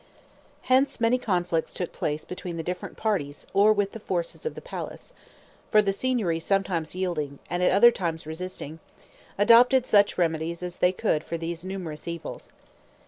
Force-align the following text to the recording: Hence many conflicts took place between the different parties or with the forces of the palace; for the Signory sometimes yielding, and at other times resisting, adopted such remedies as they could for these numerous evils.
Hence 0.63 0.99
many 0.99 1.19
conflicts 1.19 1.75
took 1.75 1.93
place 1.93 2.25
between 2.25 2.57
the 2.57 2.63
different 2.63 2.97
parties 2.97 3.45
or 3.53 3.71
with 3.71 3.91
the 3.91 3.99
forces 3.99 4.47
of 4.47 4.55
the 4.55 4.59
palace; 4.61 5.13
for 5.69 5.79
the 5.79 5.93
Signory 5.93 6.39
sometimes 6.39 6.95
yielding, 6.95 7.37
and 7.51 7.61
at 7.61 7.71
other 7.71 7.91
times 7.91 8.25
resisting, 8.25 8.79
adopted 9.37 9.85
such 9.85 10.17
remedies 10.17 10.63
as 10.63 10.77
they 10.77 10.91
could 10.91 11.23
for 11.23 11.37
these 11.37 11.63
numerous 11.63 12.07
evils. 12.07 12.49